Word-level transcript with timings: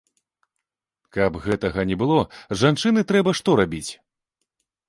Каб 1.17 1.37
гэтага 1.43 1.85
не 1.89 1.99
было, 2.05 2.17
жанчыне 2.63 3.07
трэба 3.13 3.35
што 3.41 3.49
рабіць? 3.61 3.89